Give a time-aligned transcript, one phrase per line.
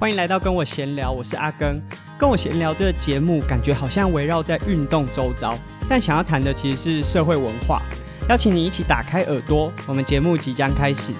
[0.00, 1.82] 欢迎来到跟我闲聊，我是阿根。
[2.16, 7.82] 跟我闲聊这个节目，感觉好像围绕在运动周遭，但想要谈的其实是社会文化。
[8.28, 11.12] 邀请你一起打开耳朵，我们节目即将开始。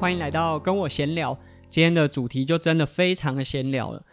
[0.00, 1.38] 欢迎来到跟我闲聊，
[1.68, 4.04] 今天的主题就真的非常的闲聊了。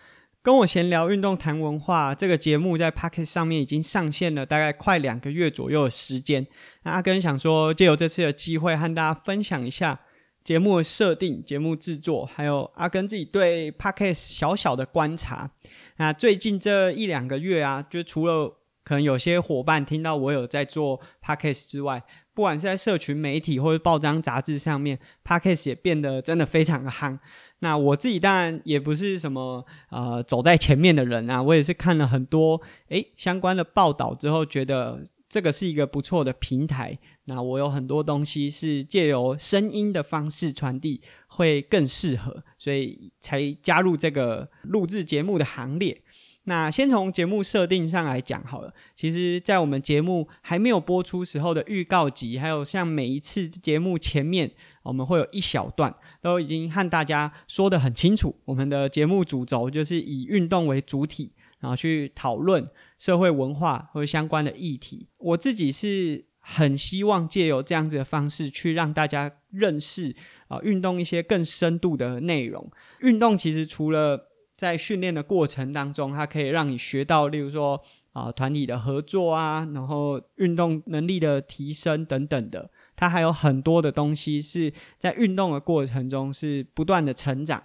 [0.44, 6.48] 跟我闲聊运动谈文化这个节目在 Podcast 上面已经上线了大概快两个月左右的时间。
[6.82, 9.99] 那阿根想说，借由这次的机会和大家分享一下
[10.44, 15.52] 节目的设定、节目制作，还有阿根自己对 Podcast 小小的观察。
[15.98, 22.02] 那最近这一两个月啊，就除了可能有些伙伴听到我有在做 Podcast 之外，
[22.34, 27.20] 不管是在社群媒体或者报章杂志上面，Podcast 也变得真的非常的夯。
[27.63, 36.97] 那我自己当然也不是什么呃走在前面的人啊，我也是看了很多诶相关的报道之后，觉得这个是一个不错的平台。
[37.25, 46.01] 那我有很多东西是借由声音的方式传递，会更适合，所以才加入这个录制节目的行列。
[46.46, 54.51] 那先从节目设定上来讲好了，其实，在我们节目还没有播出时候的预告集，还有像每一次节目前面。
[54.84, 65.07] 我们会有一小段都已经和大家说得很清楚，我们的节目主轴就是以运动为主体，然后去讨论社会文化或相关的议题。
[65.18, 70.16] 我自己是很希望借由这样子的方式去让大家认识
[70.47, 72.72] 啊，运动一些更深度的内容。
[73.02, 77.79] 运动其实除了在训练的过程当中，它可以让你学到，例如说
[78.13, 82.69] 啊团体的合作啊，然后运动能力的提升等等的。
[83.02, 87.63] 它还有很多的东西是在运动的过程中是不断的成长，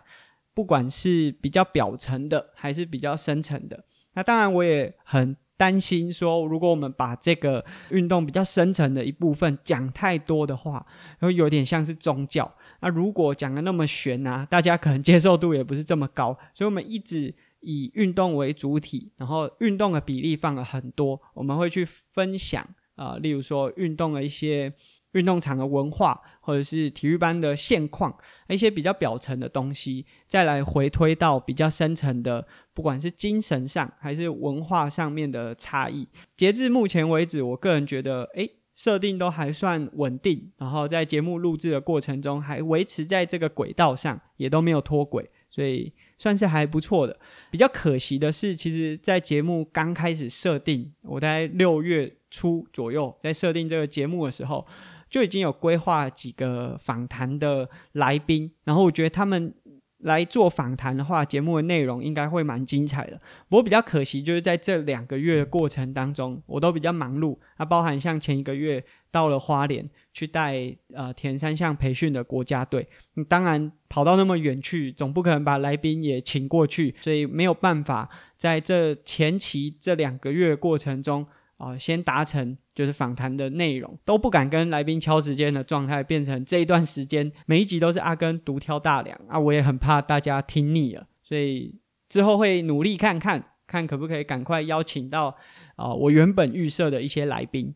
[0.55, 3.85] 不管是比较表层的还是比较深层的。
[4.15, 10.87] 那当然，我也很担心说，如果我们把这个运动比较深层的一部分讲太多的话，
[11.19, 12.51] 会有点像是宗教。
[12.81, 16.35] 那如果讲的那么玄啊，大家可能接受度也不是这么高。
[16.55, 24.73] 所以我们一直以运动为主体，然后运动的比例放了很多，我们会去分享啊、例如说运动的一些。
[25.17, 28.15] 运动场的文化，或者是体育班的现况，
[28.49, 36.07] 一些比较表层的东西，再来回推到比较深层的，不管是精神上还是文化上面的差异。
[36.37, 47.19] 截至目前为止，我个人觉得，诶，设定都还算稳定，然后在节目录制的过程中，还维持在这个轨道上，也都没有脱轨，所以算是还不错的。
[47.51, 54.67] 比较可惜的是，其实，在节目刚开始设定，我在六月初左右在设定这个节目的时候。
[55.09, 59.55] 就已经有规划几个访谈的来宾，然后我觉得他们
[59.99, 63.21] 来做访谈的话，节目的内容应该会蛮精彩的。
[63.49, 67.39] 不过比较可惜，就是在这两个月的过程当中，我都比较忙碌。
[67.57, 72.87] 啊，包含像前一个月到了花莲去带呃田三项培训的国家队，
[73.29, 81.27] 当然跑到那么远去，总不可能把来宾也请过去，所以没有办法在这前期这两个月的过程中。
[81.59, 89.39] 啊、先达成就是访谈的内容，都不敢跟来宾敲时间的状态，变成这一段时间每一集都是阿根独挑大梁啊！
[89.39, 91.75] 我也很怕大家听腻了，所以
[92.09, 95.37] 之后会努力看看，看可不可以赶快邀请到
[95.75, 97.75] 啊、我原本预设的一些来宾。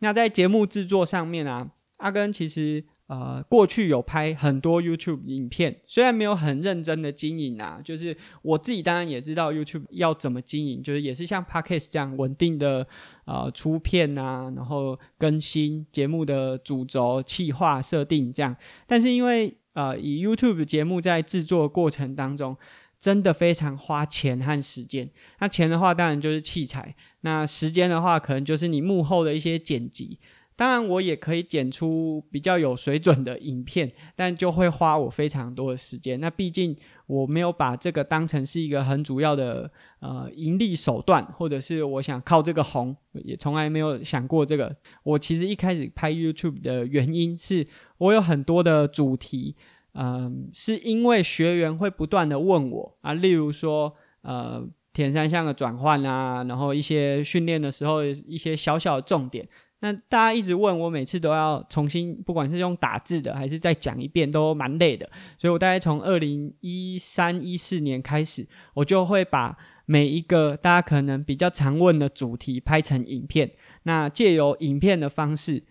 [0.00, 2.84] 那在节目制作上面啊，阿根其实。
[3.10, 12.86] 呃，过去有拍很多 YouTube 影片，虽然没有很认真的经营啊，就是我自己当然也知道 YouTube 要怎么经营，就是也是像 Podcast 这样稳定的
[13.24, 18.54] 呃出片啊，然后更新节目的主轴、企划设定这样。
[18.86, 22.56] 但是因为呃以 YouTube 节目在制作过程当中，
[23.00, 25.10] 真的非常花钱和时间。
[25.40, 30.20] 那钱的话当然就是器材，那时间的话可能就是你幕后的一些剪辑。
[30.60, 36.20] 当然，我也可以剪出比较有水准的影片，但就会花我非常多的时间。
[36.20, 36.76] 那毕竟
[37.06, 42.94] 我没有把这个当成是一个很主要的呃盈利手段，或者是我想靠这个红，
[43.24, 44.76] 也从来没有想过这个。
[45.02, 47.66] 我其实一开始拍 YouTube 的原因是
[47.96, 49.56] 我有很多的主题，
[49.94, 59.48] 嗯、是因为学员会不断的问我啊，例如说呃田三项的转换啊，然后一些训练的时候一些小小的重点。
[59.80, 65.08] 那大家一直问我，每次都要重新，不管是用打字的还是再讲一遍，都蛮累的。
[65.38, 69.56] 所以我大概从二零一三一四年开始，我就会把
[69.86, 73.50] 每一个大家可能比较常问的主题拍成影片。
[73.84, 75.64] 那借由影片的方式，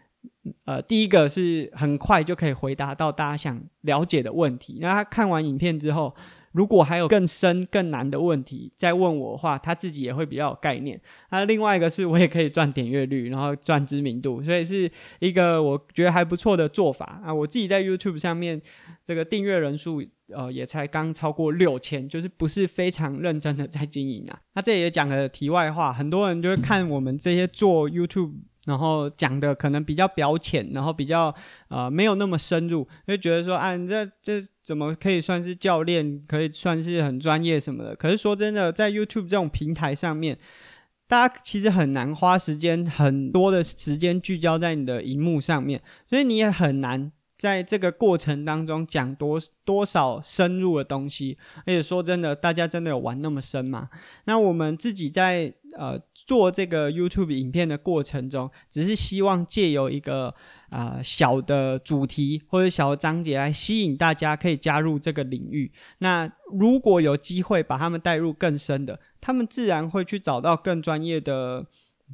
[0.66, 4.80] 呃，第一个是很快就可以回答到大家想了解的问题。
[4.82, 6.16] 那他看完影片之后，
[6.52, 11.00] 如果还有更深更难的问题再问我的话，他自己也会比较有概念。
[11.32, 17.34] 那另外一个是我也可以赚点阅率，然后赚知名度，所以是一个我觉得还不错的做法啊。
[17.34, 18.62] 我自己在 YouTube 上面
[19.06, 20.04] 这个订阅人数
[20.34, 24.40] 呃也才刚超过六千，就是不是非常认真的在经营啊。
[24.56, 28.34] 那这也讲个题外话，很多人就会看我们这些做 YouTube。
[28.70, 31.34] 然后讲的可能比较表浅，然后比较
[31.70, 37.96] 呃没有那么深入，就觉得说啊，你这这怎么可以算是教练，可以算是很专业什么的？
[37.96, 40.38] 可是说真的，在 YouTube 这种平台上面，
[41.08, 47.12] 大家其实很难花时间很多的时间聚焦在你的荧幕上面，所以你也很难。
[47.40, 53.90] 在这个过程当中讲多多少深入的东西，而且说真的，大家真的有玩那么深吗？
[54.26, 60.36] 那我们自己在呃做这个 YouTube 影片的过程中，只是希望借由一个、
[60.70, 65.72] 呃、小的主题或者小的章节来吸引大家可以加入这个领域。
[66.00, 71.66] 那如果有机会把他们带入更深的，他们自然会去找到更专业的。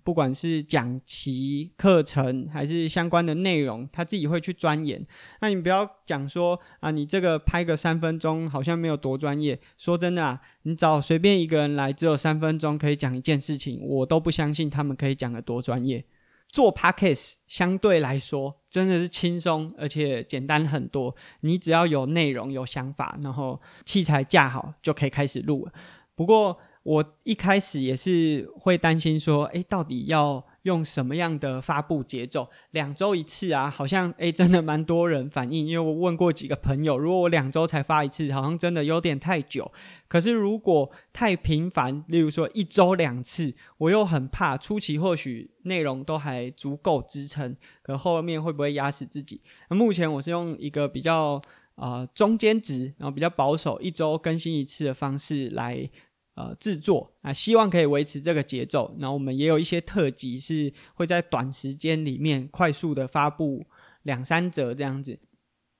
[0.04, 5.06] 不管是讲期课程还是相关的内容，他自己会去钻研。
[5.42, 9.60] 那你不要讲说啊，你这个拍个三分钟好像没有多专业。
[9.78, 16.06] 说真的啊，你找随便一个人来，只有三分钟可以讲一件事情，我都不相信他们可以讲得多专业。
[16.48, 25.74] 做 Podcast 相对来说真的是轻松而且简单很多，你只要有内容、有想法，然后器材架好就可以开始录了。
[26.16, 32.48] 不过，我一开始也是会担心说，诶，到底要用什么样的发布节奏？
[32.70, 35.66] 两周一次啊，好像诶，真的蛮多人反映。
[35.66, 39.72] 因为我问过几个朋友，如果我两周才发一次，好像真的有点太久。
[40.08, 49.42] 可是如果太频繁，例如说一周两次，我又很怕初期或许内容都还足够支撑，可后面会不会压死自己？
[49.72, 51.42] 那目前我是用一个比较
[51.78, 55.90] 呃中间值，然后比较保守，一周更新一次的方式来。
[56.36, 58.94] 呃，制作啊，希望可以维持这个节奏。
[59.00, 63.66] 然后我们也有一些特辑是会在短时间里面快速的发布
[64.04, 65.18] 两三折这样子。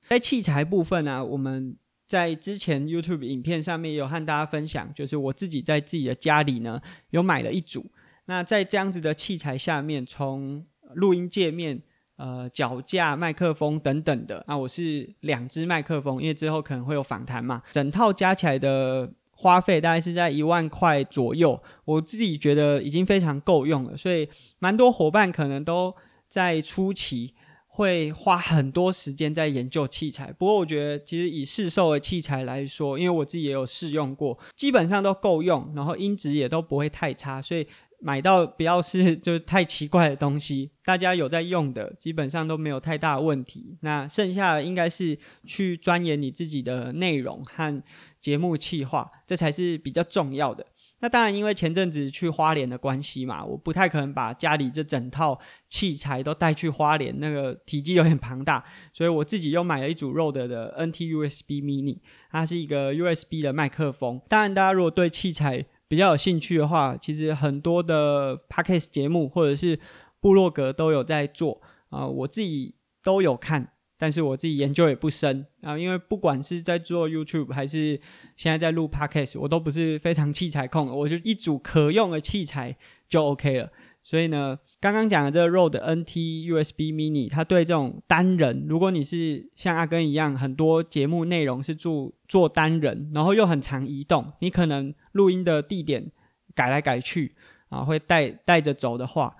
[0.08, 1.76] 在器材部分呢、我们
[2.08, 6.80] 在之前 YouTube 影片上面也有和大家分享，就是我自己在自己的家里呢
[7.10, 7.86] 有买了一组。
[8.28, 10.64] 那在这样子的器材下面，从
[10.94, 11.82] 录音界面、
[12.16, 19.12] 呃脚架、麦克风等等的，那我是两只麦克风，因为之后可能会有访谈嘛，整套加起来的。
[19.38, 24.28] 花费大概是在一万块左右，我自己觉得已经非常够用了，所以
[24.60, 25.94] 蛮多伙伴可能都
[26.30, 27.34] 在初期
[27.68, 30.32] 会花很多时间在研究器材。
[30.32, 37.68] 不过我觉得其实以试售的器材来说，因为我自己也有试用过，基本上都够用，然后音质也都不会太差，所以
[38.00, 43.78] 买到不要是就是太奇怪的东西，大家有在用的，基本上都没有太大问题。
[43.82, 47.84] 那剩下的应该是去钻研你自己的内容和。
[48.26, 50.66] 节目企划，这才是比较重要的。
[51.02, 55.40] 那当然，因为前阵子去花莲的关系嘛，我不太可能把家里这整套
[55.70, 62.00] 器材都带去花莲，那个体积有点庞大，所以我自己又买了一组 Rode 的 NT USB Mini，
[62.32, 64.20] 它是一个 USB 的麦克风。
[64.28, 69.80] 当然，大家如果对器材比较有兴趣的话，其实很多的 Podcast 节目或者是
[70.20, 72.74] 部落格都有在做啊，我自己
[73.04, 73.74] 都有看。
[73.98, 78.00] 但是我自己研究也不深啊，因为不管是在做 YouTube 还是
[78.36, 82.76] 现在在录 Podcast，我都不是非常器材控，我就一组可用的器材
[83.08, 83.72] 就 OK 了。
[84.04, 96.12] 所以呢，刚刚讲的这个 r o d NT USB Mini，它对这种单人，如果你是像阿根一样，很多节目内容是做做单人，然后又很常移动，你可能录音的地点
[96.54, 97.34] 改来改去
[97.70, 99.36] 啊，会带带着走的话，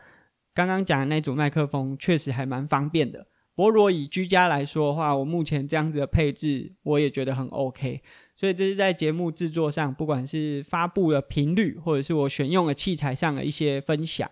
[0.56, 3.28] 刚刚讲的那组麦克风确实还蛮方便的。
[3.56, 8.02] 不过，如果以居家来说的话，我目前这样子的配置，我也觉得很 OK。
[8.36, 14.30] 所以这是在节目制作上，不管是发布的频率，或者是我选用的器材上的一些分享。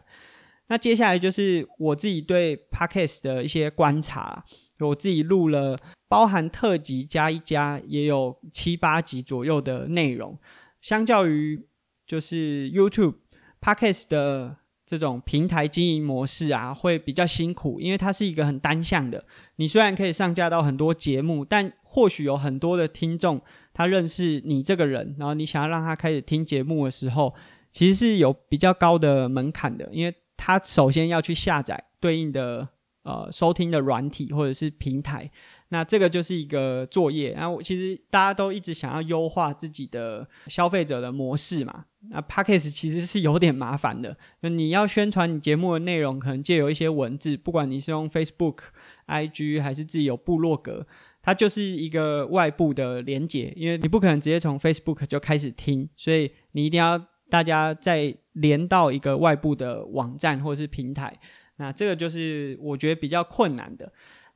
[0.68, 4.44] 那接下来就是我自己对 Podcast 的一些观察。
[4.80, 5.78] 我自己录了，
[6.10, 10.38] 包含特辑加一加，也有七八集左右的内容。
[10.82, 11.66] 相较于
[12.06, 13.16] 就是 YouTube
[13.62, 14.58] Podcast 的。
[14.94, 19.26] 这种平台经营模式啊，会比较辛苦，因为它是一个很单向的。
[19.56, 23.42] 你虽然可以上架到很多节目，但或许有很多的听众，
[23.74, 27.34] 他认识你这个人，然后你想要让他开始听节目的时候，
[27.72, 32.68] 其实是有比较高的门槛的，因为他首先要去下载对应的
[33.02, 35.32] 呃收听的软体或者是平台。
[35.74, 41.86] 那这个就是一个作业，然后其实大家都一直想要优化自己的消费者的模式嘛。
[42.12, 48.60] 那 Podcast 其实是有点麻烦的，就你要宣传你节目的内容，可能借由一些文字，不管你是用 Facebook、
[49.08, 50.86] IG 还是自己有部落格，
[51.24, 61.20] 它就是一个外部的连接，因为你不可能直接从 Facebook 就开始听，所以你一定要大家再连到一个外部的网站或是平台。
[61.56, 63.92] 那这个就是我觉得比较困难的。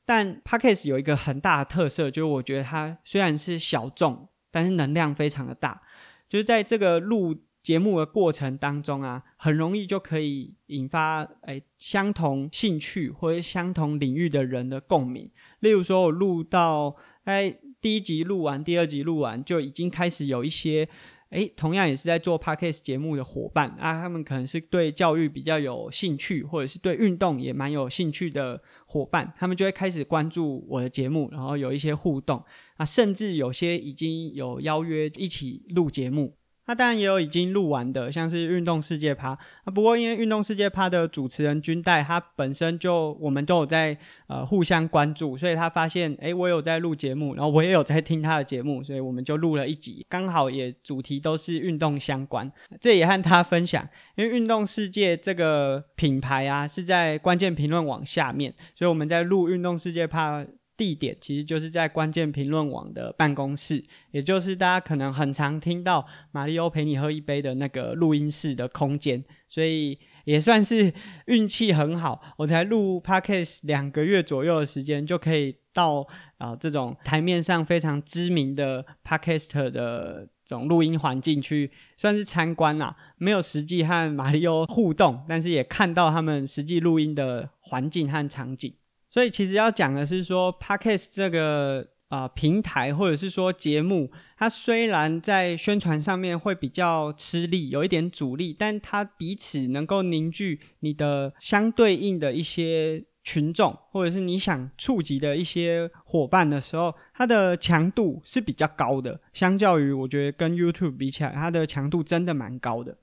[0.08, 5.82] 但 Podcast 有一个很大的特色，就是我觉得它虽然是小众，但是能量非常的大。
[6.30, 15.30] 就是在这个录节目的过程当中啊，很容易就可以引发诶相同兴趣或者相同领域的人的共鸣。
[15.60, 16.96] 例如说，我录到
[17.26, 20.88] 哎第一集录完，第二集录完，就已经开始有一些。
[21.32, 32.42] 诶，同样也是在做 Podcast 节目的伙伴啊，他们可能是对教育比较有兴趣，或者是对运动也蛮有兴趣的伙伴，他们就会开始关注我的节目，然后有一些互动
[32.78, 36.37] 啊，甚至有些已经有邀约一起录节目。
[36.68, 39.30] 那当然也有已经录完的，像是运动世界趴。
[39.30, 43.98] 啊，不过因为运动世界趴的主持人军代，他本身就我们都有在
[44.28, 52.52] 呃互相关注，所以他发现，诶，我有在录节目，然后我也有在听他的节目，所以我们就录了一集，刚好也主题都是运动相关。
[52.82, 60.46] 这也和他分享，因为运动世界这个品牌啊是在关键评论网下面，所以我们在录运动世界趴。
[60.78, 70.94] 地点其实就是在关键评论网的办公室，也就是大家可能很常听到马里欧陪你喝一杯的那个录音室的空间，所以也算是
[71.26, 76.08] 运气很好，我才录 Podcast 两个月左右的时间就可以到
[76.38, 88.74] 啊、这种台面上非常知名的 podcast 的这种录音环境去算是参观啦，没有实际和马里欧互动，但是也看到他们实际录音的环境和场景。
[89.10, 109.20] 所以其实要讲的是说，Podcast 这个啊、平台或者是说节目，它虽然在宣传上面会比较吃力，有一点阻力，但它彼此能够凝聚你的相对应的一些群众，或者是你想触及的一些伙伴的时候，它的强度是比较高的。
[109.34, 112.98] 相较于我觉得跟 YouTube 比起来，它的强度真的蛮高的。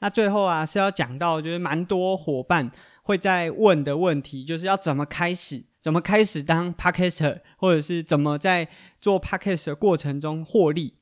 [0.00, 2.70] 那最后啊是要讲到，就是蛮多伙伴。
[3.04, 8.68] 会在问的问题就是要怎么开始，怎么开始当 Podcaster，或者是怎么在
[8.98, 10.94] 做 Podcast 的过程中获利。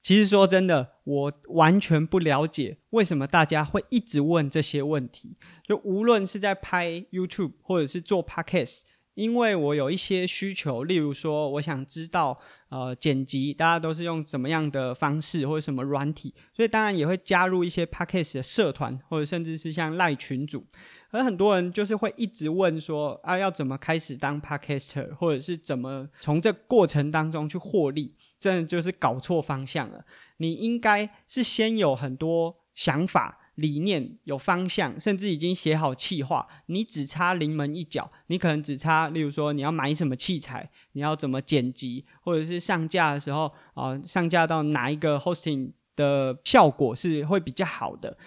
[0.00, 5.36] 其实说真的，我完全不了解为什么大家会一直问这些问题。
[5.66, 8.82] 就无论是在拍 YouTube 或者是做 Podcast，
[9.14, 12.38] 因为我有一些需求，例如说我想知道
[12.68, 20.66] 呃剪辑，大家都是用怎么样的方式或者什么软体，所以当然也会加入一些 Podcast 的社团，或者甚至是像赖群组。
[21.14, 28.16] 而很多人就是会一直问说啊，要怎么开始当 Podcaster，或者是怎么从这过程当中去获利？
[28.40, 30.04] 真的就是搞错方向了。
[30.38, 38.10] 你应该是先有很多想法、理念、有方向，甚至已经写好企划，你只差临门一脚。
[38.26, 48.18] 你可能只差，例如说你要买什么器材，你要怎么剪辑，或者是上架的时候啊、上架到哪一个 hosting 的效果是会比较好的。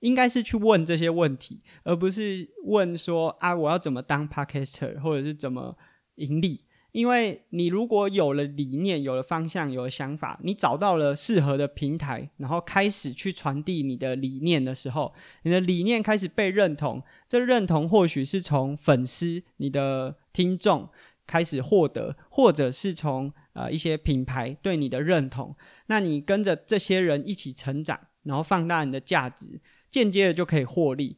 [0.00, 5.76] 应该是去问这些问题，而不是问说啊，我要怎么当 Podcaster，或者是怎么
[6.16, 6.64] 盈利？
[6.92, 15.12] 因为你如果有了理念、有了方向、有了想法，你找到了适合的平台，然后开始去传递你的理念的时候，
[15.42, 17.02] 你的理念开始被认同。
[17.28, 20.88] 这认同或许是从粉丝、你的听众
[21.26, 25.54] 开始获得，或者是从呃一些品牌对你的认同。
[25.88, 29.60] 那你跟着这些人一起成长，然后放大你的价值。
[29.96, 31.16] 间接的就可以获利，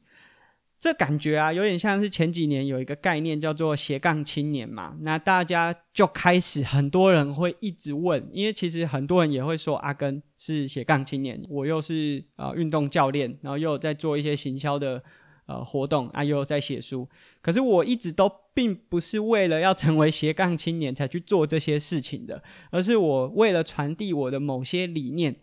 [0.79, 4.97] 这感觉啊，有点像是前几年有一个概念叫做斜杠青年嘛。
[5.01, 15.03] 那大家就开始，很多人会一直问，因为其实很多人也会说阿根是斜杠青年，我又是呃运动教练，然后又在做一些行销的
[15.47, 17.09] 呃活动啊，又在写书。
[17.43, 25.35] 可是我一直都并不是为了要成为斜杠青年才去做这些事情的，而是我为了传递我的某些理念。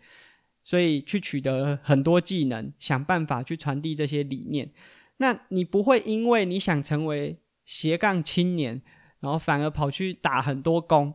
[0.66, 4.72] 所以去取得很多技能，想办法去传递这些理念。
[5.18, 8.82] 那你不会因为你想成为斜杠青年，
[9.20, 11.14] 然后反而跑去打很多工，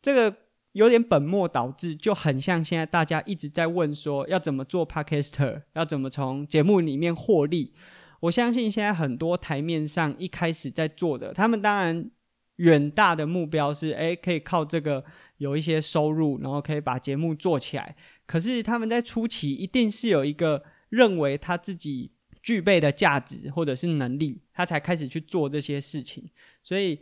[0.00, 0.36] 这个
[0.70, 7.74] 有点本末倒置，就很像现在大家一直在问说要怎么做 Podcaster，要怎么从节目里面获利。
[8.20, 12.12] 我相信现在很多台面上一开始在做的，他们当然
[12.56, 15.04] 远大的目标是，诶，可以靠这个
[15.44, 17.94] 有一些收入，然后可以把节目做起来。
[18.26, 22.10] 可是他们在初期一定是有一个认为他自己
[22.42, 26.30] 具备的价值或者是能力，他才开始去做这些事情。
[26.62, 26.98] 所以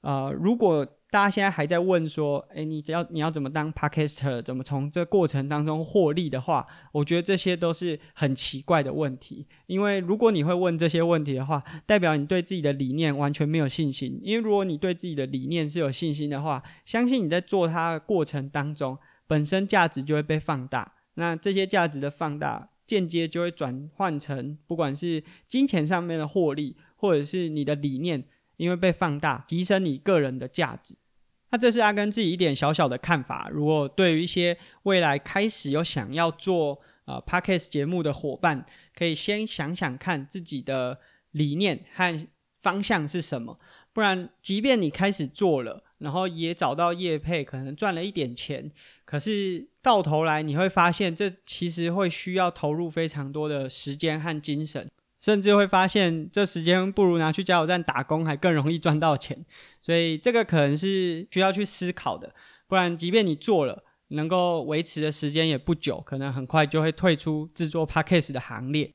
[0.00, 9.46] 呃，如果大家现在还在问说，诶，你只要你要怎么当 Podcaster，怎么从这过程当中获利的话，我觉得这些都是很奇怪的问题。
[9.66, 14.18] 因为如果你会问这些问题的话，代表你对自己的理念完全没有信心。
[14.22, 18.98] 因为如果你对自己的理念是有信心的话，相信你在做它的过程当中，
[19.28, 20.94] 本身价值就会被放大。
[21.14, 28.24] 那这些价值的放大，间接就会转换成不管是金钱上面的获利，或者是你的理念，
[28.56, 30.96] 因为被放大，提升你个人的价值。
[31.50, 33.48] 那这是阿根自己一点小小的看法。
[33.52, 40.98] 如果对于一些未来开始有想要做呃 Podcast 节目的伙伴，可以先想想看自己的
[41.30, 42.26] 理念和
[42.62, 43.58] 方向是什么。
[43.92, 48.70] 不然，即便你开始做了，然后也找到业配，可能赚了一点钱，
[49.04, 54.90] 可是到头来你会发现，这其实会需要投入非常多的时间和精神。
[55.20, 59.44] 甚至会发现，这时间不如拿去加油站打工还更容易赚到钱，
[59.82, 62.34] 所以这个可能是需要去思考的。
[62.68, 68.94] 不然，即便你做了，能够维持的时间也不久，可能很快就会退出制作 Podcast 的行列。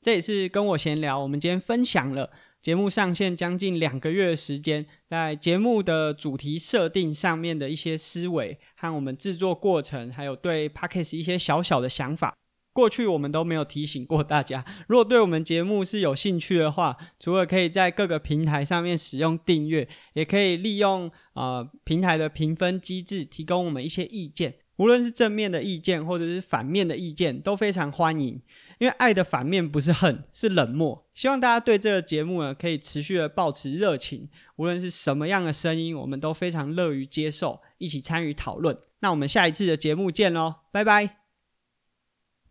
[0.00, 2.30] 这也是跟我闲聊，我们今天分享了
[2.60, 12.34] 节目上线将近两个月的时间，在节目的主题设定上面的一些思维和我们制作过程，还有对 Podcast 一些小小的想法。
[12.72, 28.40] 过去我们都没有提醒过大家， 如果对我们节目是有兴趣的话，除了可以在各个平台上面使用订阅，也可以利用呃平台的评分机制提供我们一些意见，无论是正面的意见或者是反面的意见都非常欢迎。
[28.78, 31.06] 因为爱的反面不是恨，是冷漠。
[31.14, 38.76] 希望大家对这个节目呢可以持续的保持热情，无论是什么样的声音，我们都非常乐于接受，一起参与讨论。
[38.98, 41.21] 那我们下一次的节目见喽，拜拜。